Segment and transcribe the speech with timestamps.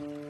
[0.00, 0.29] Mm-hmm.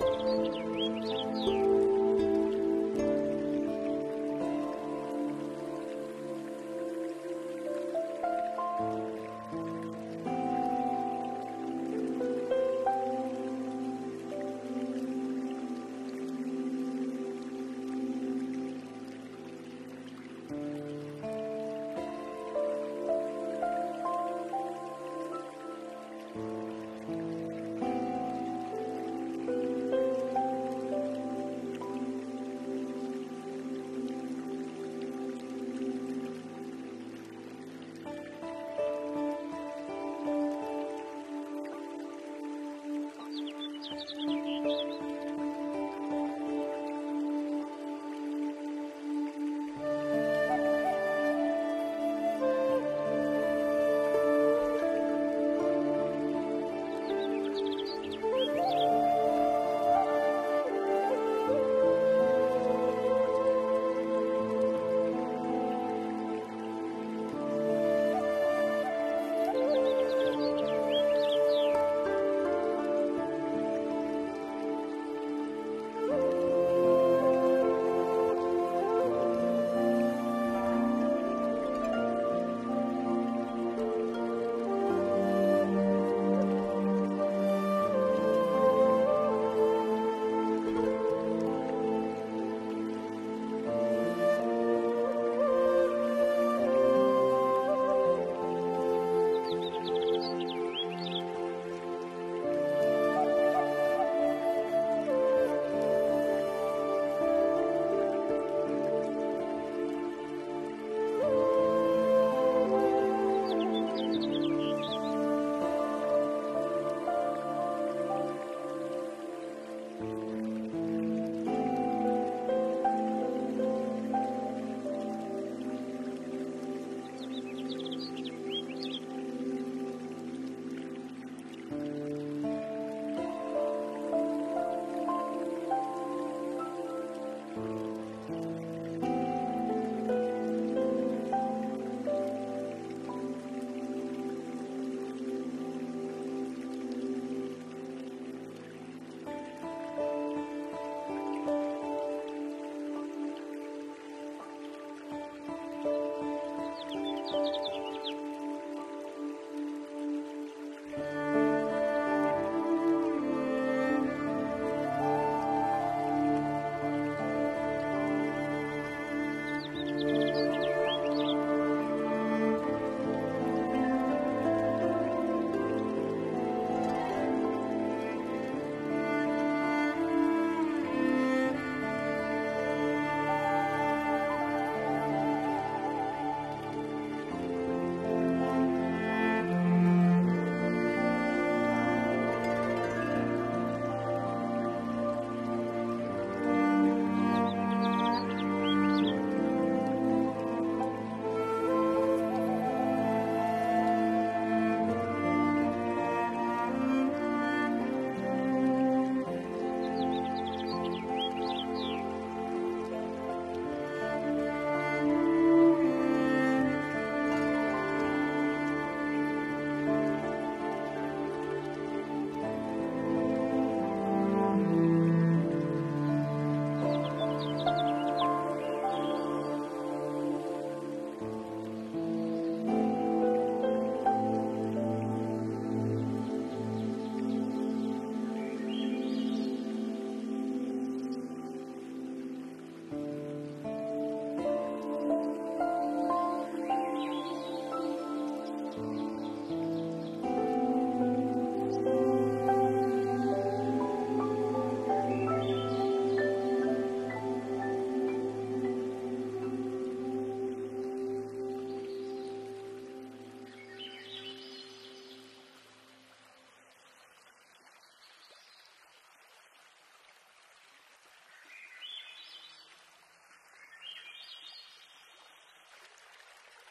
[0.00, 0.83] うん。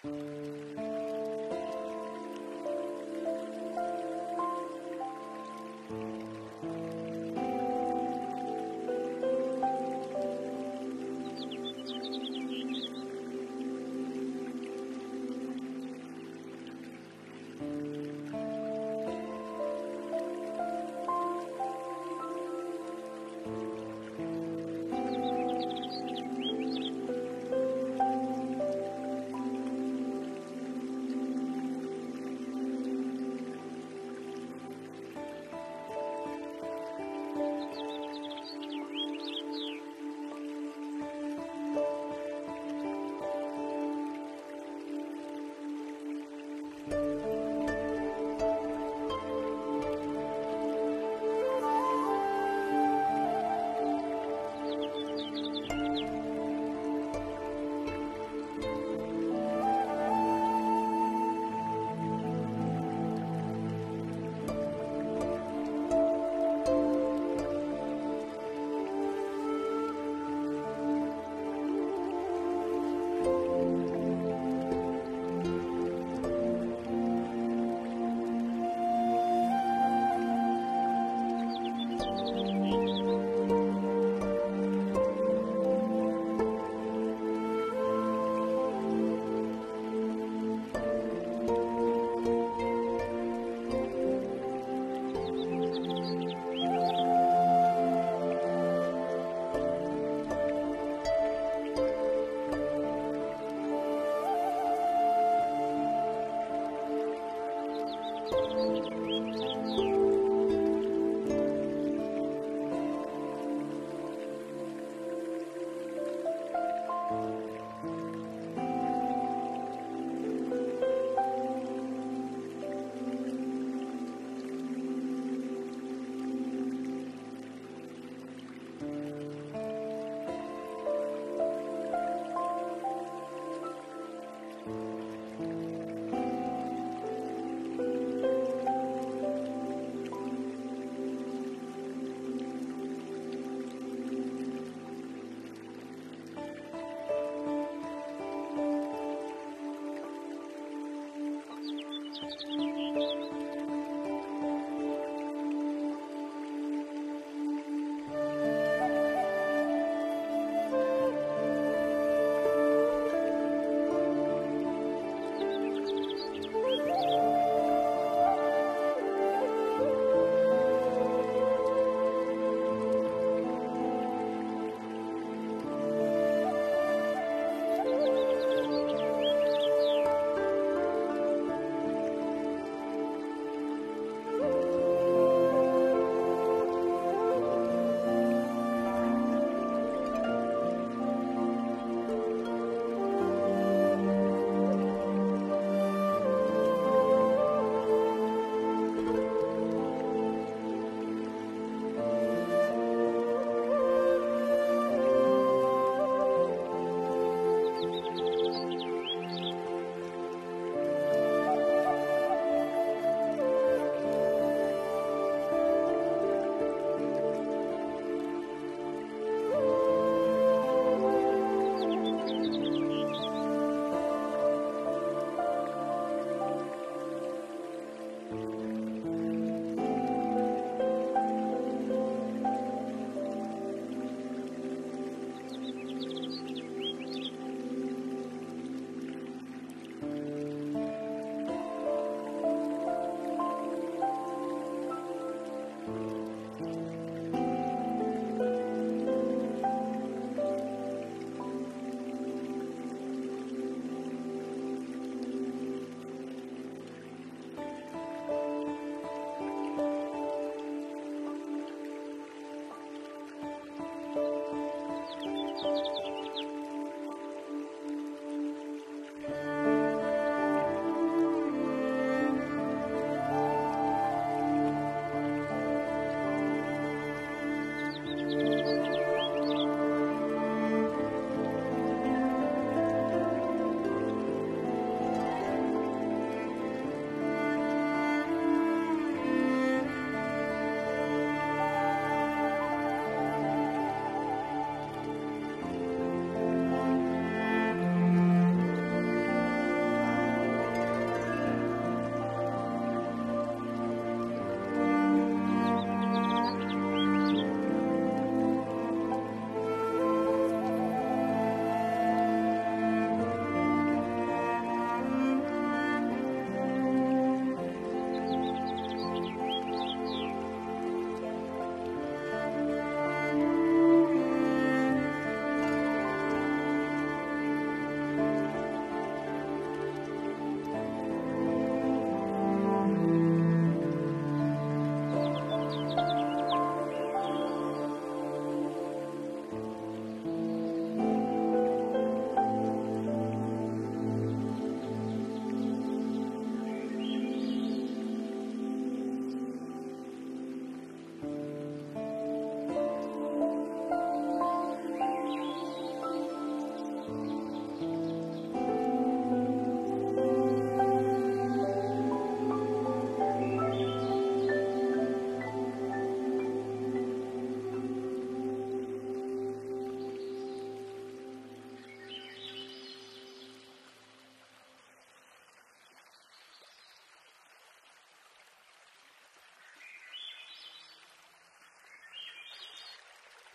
[0.06, 0.53] う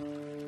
[0.05, 0.48] う。